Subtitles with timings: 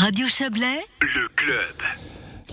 [0.00, 1.76] Radio Chablais, le club.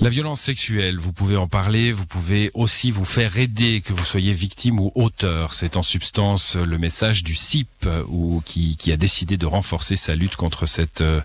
[0.01, 4.03] La violence sexuelle, vous pouvez en parler, vous pouvez aussi vous faire aider, que vous
[4.03, 5.53] soyez victime ou auteur.
[5.53, 10.13] C'est en substance le message du CIP ou qui, qui a décidé de renforcer sa
[10.13, 11.21] lutte contre cette euh,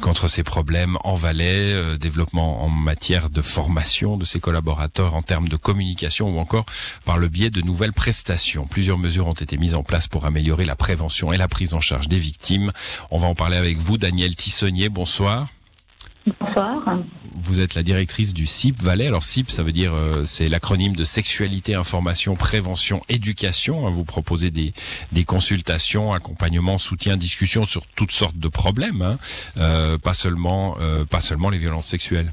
[0.00, 5.22] contre ces problèmes en Valais, euh, développement en matière de formation de ses collaborateurs en
[5.22, 6.66] termes de communication ou encore
[7.04, 8.68] par le biais de nouvelles prestations.
[8.68, 11.80] Plusieurs mesures ont été mises en place pour améliorer la prévention et la prise en
[11.80, 12.70] charge des victimes.
[13.10, 14.88] On va en parler avec vous, Daniel Tissonnier.
[14.88, 15.48] Bonsoir.
[16.26, 16.98] Bonsoir.
[17.34, 19.06] Vous êtes la directrice du CIP Valais.
[19.06, 23.86] Alors CIP, ça veut dire euh, c'est l'acronyme de sexualité, information, prévention, éducation.
[23.86, 23.90] Hein.
[23.90, 24.72] Vous proposez des,
[25.12, 29.18] des consultations, accompagnement, soutien, discussion sur toutes sortes de problèmes, hein.
[29.58, 32.32] euh, pas seulement euh, pas seulement les violences sexuelles.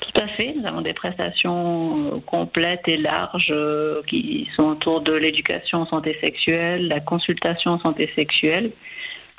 [0.00, 0.54] Tout à fait.
[0.58, 3.54] Nous avons des prestations complètes et larges
[4.08, 8.72] qui sont autour de l'éducation en santé sexuelle, la consultation en santé sexuelle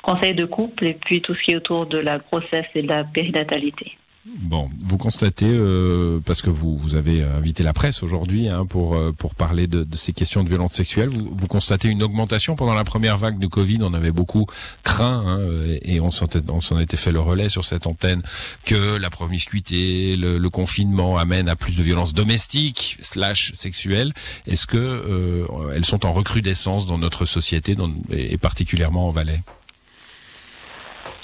[0.02, 2.88] conseil de couple et puis tout ce qui est autour de la grossesse et de
[2.88, 3.96] la périnatalité.
[4.36, 8.94] Bon, vous constatez, euh, parce que vous, vous avez invité la presse aujourd'hui hein, pour,
[8.94, 12.54] euh, pour parler de, de, ces questions de violence sexuelle, vous, vous, constatez une augmentation
[12.54, 14.46] pendant la première vague de Covid, on avait beaucoup
[14.82, 15.38] craint, hein,
[15.82, 18.22] et on s'en était fait le relais sur cette antenne,
[18.64, 24.12] que la promiscuité, le, le confinement amène à plus de violences domestiques slash sexuelles.
[24.46, 29.40] Est-ce que euh, elles sont en recrudescence dans notre société dans, et particulièrement en Valais?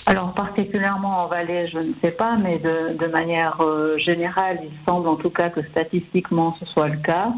[0.06, 4.70] Alors particulièrement en Valais, je ne sais pas, mais de, de manière euh, générale, il
[4.86, 7.32] semble en tout cas que statistiquement ce soit le cas.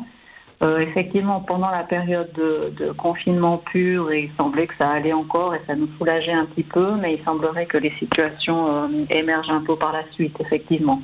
[0.62, 5.60] Euh, effectivement, pendant la période de, confinement pur, il semblait que ça allait encore et
[5.66, 9.60] ça nous soulageait un petit peu, mais il semblerait que les situations euh, émergent un
[9.60, 11.02] peu par la suite, effectivement.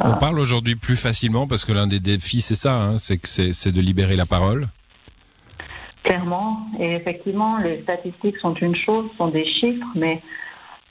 [0.00, 3.80] On, parle aujourd'hui plus facilement parce que l'un des défis, c'est ça, hein, c'est de
[3.80, 4.68] libérer la parole.
[6.04, 10.22] Clairement, et effectivement, les statistiques sont une chose, sont des chiffres, mais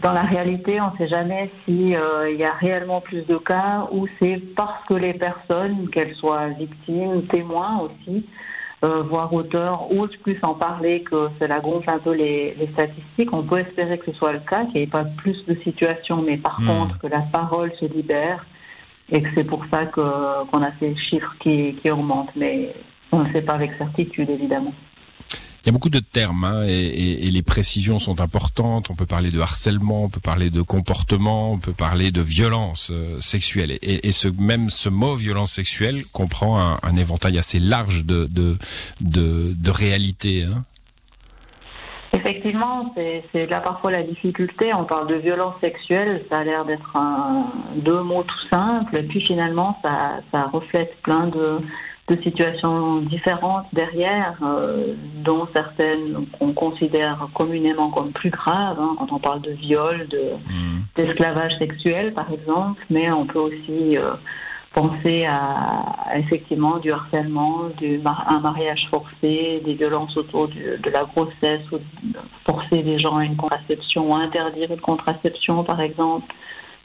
[0.01, 3.87] dans la réalité, on ne sait jamais s'il euh, y a réellement plus de cas
[3.91, 8.23] ou c'est parce que les personnes, qu'elles soient victimes, témoins aussi,
[8.85, 13.33] euh, voire auteurs, osent plus en parler que cela gonfle un peu les, les, statistiques.
[13.33, 16.21] On peut espérer que ce soit le cas, qu'il n'y ait pas plus de situations,
[16.21, 16.67] mais par mmh.
[16.67, 18.45] contre que la parole se libère
[19.11, 22.35] et que c'est pour ça qu'on a ces chiffres qui, qui augmentent.
[22.35, 22.75] Mais
[23.11, 24.73] on ne sait pas avec certitude, évidemment.
[25.67, 28.89] Il y a beaucoup de termes hein, et, les précisions sont importantes.
[28.89, 32.89] On peut parler de harcèlement, on peut parler de comportement, on peut parler de violence
[32.89, 33.77] euh, sexuelle.
[33.81, 38.55] Et, ce même ce mot violence sexuelle comprend un, éventail assez large de de
[39.01, 40.45] de, réalités.
[40.45, 40.63] Hein.
[42.13, 44.73] Effectivement, c'est là parfois la difficulté.
[44.73, 46.97] On parle de violence sexuelle, ça a l'air d'être
[47.75, 51.59] deux mots tout simples, et puis finalement, ça reflète plein de,
[52.07, 59.11] de situations différentes derrière, euh, dont certaines qu'on considère communément comme plus graves, hein, quand
[59.11, 60.07] on parle de viol,
[60.95, 61.67] d'esclavage de, mmh.
[61.67, 64.13] sexuel par exemple, mais on peut aussi euh,
[64.73, 65.51] penser à,
[66.05, 71.69] à, effectivement du harcèlement, du un mariage forcé, des violences autour du, de la grossesse,
[71.73, 71.79] ou
[72.45, 76.33] forcer les gens à une contraception ou interdire une contraception par exemple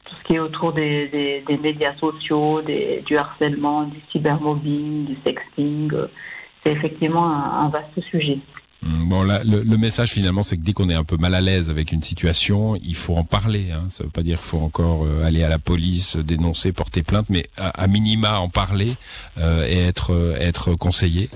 [0.05, 5.17] tout ce qui est autour des, des, médias sociaux, des, du harcèlement, du cybermobbing, du
[5.25, 5.91] sexting.
[6.65, 8.39] C'est effectivement un, vaste sujet.
[8.83, 11.41] Mmh, bon, là, le, message finalement, c'est que dès qu'on est un peu mal à
[11.41, 13.71] l'aise avec une situation, il faut en parler.
[13.71, 13.85] Hein.
[13.89, 17.27] Ça veut pas dire qu'il faut encore euh, aller à la police, dénoncer, porter plainte,
[17.29, 18.97] mais à, minima en parler
[19.39, 21.31] euh, et être, euh, être conseillé.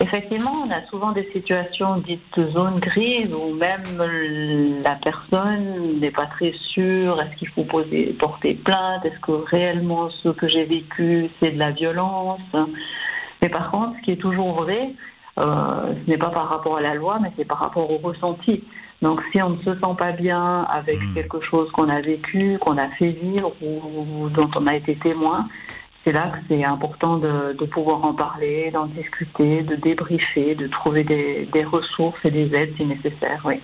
[0.00, 6.10] Effectivement, on a souvent des situations dites de zone grise où même la personne n'est
[6.10, 7.20] pas très sûre.
[7.22, 11.58] Est-ce qu'il faut poser, porter plainte Est-ce que réellement ce que j'ai vécu, c'est de
[11.58, 12.40] la violence
[13.42, 14.90] Mais par contre, ce qui est toujours vrai,
[15.38, 18.64] euh, ce n'est pas par rapport à la loi, mais c'est par rapport au ressenti.
[19.00, 21.14] Donc si on ne se sent pas bien avec mmh.
[21.14, 24.96] quelque chose qu'on a vécu, qu'on a fait vivre ou, ou dont on a été
[24.96, 25.44] témoin,
[26.06, 30.68] c'est là que c'est important de, de, pouvoir en parler, d'en discuter, de débriefer, de
[30.68, 33.42] trouver des, des, ressources et des aides si nécessaire.
[33.44, 33.54] Oui.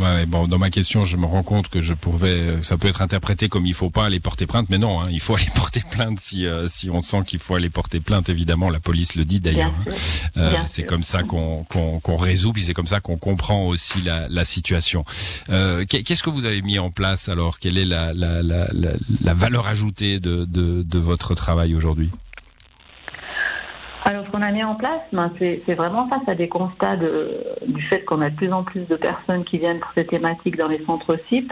[0.00, 3.00] Ouais, bon, dans ma question, je me rends compte que je pouvais, ça peut être
[3.00, 5.82] interprété comme il faut pas aller porter plainte, mais non, hein, il faut aller porter
[5.88, 8.28] plainte si euh, si on sent qu'il faut aller porter plainte.
[8.28, 9.72] Évidemment, la police le dit d'ailleurs.
[9.86, 9.92] Hein.
[10.36, 14.00] Euh, c'est comme ça qu'on qu'on qu résout, puis c'est comme ça qu'on comprend aussi
[14.00, 15.04] la, la situation.
[15.50, 17.60] Euh, Qu'est-ce que vous avez mis en place alors?
[17.60, 21.83] Quelle est la la, la, la, la valeur ajoutée de, de, de votre travail aujourd'hui?
[24.06, 27.82] Alors, ce qu'on a mis en place, ben, c'est vraiment face à des constats du
[27.84, 30.68] fait qu'on a de plus en plus de personnes qui viennent pour ces thématiques dans
[30.68, 31.50] les centres CIP.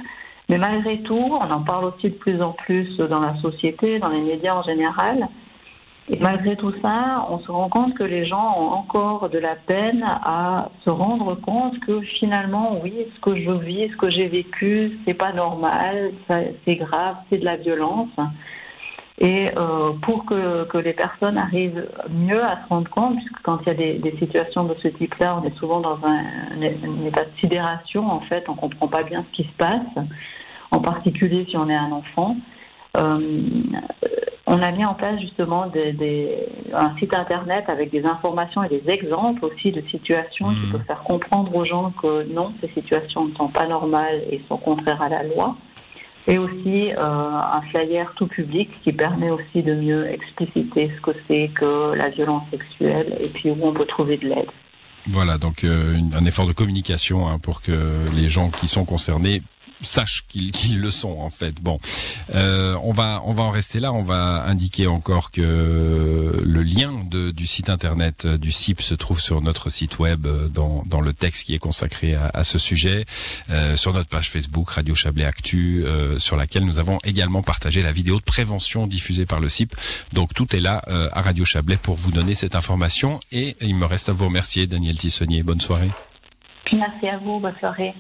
[0.51, 4.11] Mais malgré tout, on en parle aussi de plus en plus dans la société, dans
[4.11, 5.29] les médias en général.
[6.11, 9.55] Et malgré tout ça, on se rend compte que les gens ont encore de la
[9.55, 14.29] peine à se rendre compte que finalement, oui, ce que je vis, ce que j'ai
[14.29, 18.11] vécu, c'est pas normal, c'est grave, c'est de la violence.
[19.23, 23.61] Et euh, pour que, que, les personnes arrivent mieux à se rendre compte, puisque quand
[23.63, 26.25] il y a des, des situations de ce type-là, on est souvent dans un,
[26.57, 30.07] un, état de sidération, en fait, on comprend pas bien ce qui se passe,
[30.73, 32.37] en particulier si on est un enfant.
[32.97, 33.21] Euh,
[34.49, 38.69] on a mis en place justement des, des, un site internet avec des informations et
[38.69, 40.73] des exemples aussi de situations qui mmh.
[40.73, 44.59] peuvent faire comprendre aux gens que non, ces situations ne sont pas normales et sont
[44.59, 45.55] contraires à la loi
[46.27, 51.17] et aussi euh, un flyer tout public qui permet aussi de mieux expliciter ce que
[51.29, 54.51] c'est que la violence sexuelle et puis où on peut trouver de l'aide.
[55.09, 57.73] Voilà, donc euh, un effort de communication hein, pour que
[58.15, 59.43] les gens qui sont concernés
[59.83, 61.55] sachent qu'ils le sont en fait.
[61.61, 61.79] Bon,
[62.35, 63.93] euh, on va on va en rester là.
[63.93, 68.95] On va indiquer encore que le lien de, du site internet euh, du CIP se
[68.95, 72.45] trouve sur notre site web euh, dans, dans le texte qui est consacré à, à
[72.45, 73.05] ce sujet,
[73.51, 77.83] euh, sur notre page Facebook Radio Chablais Actu, euh, sur laquelle nous avons également partagé
[77.83, 79.75] la vidéo de prévention diffusée par le CIP.
[80.13, 83.21] Donc tout est là euh, à Radio Chablais pour vous donner cette information.
[83.31, 85.43] Et il me reste à vous remercier, Daniel Tissonnier.
[85.43, 85.91] Bonne soirée.
[86.73, 87.41] Merci à vous.
[87.41, 87.95] Bonne soirée.